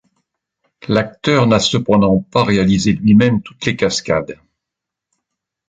[0.87, 4.39] L'acteur n'a cependant pas réalisé lui-même toutes les cascades.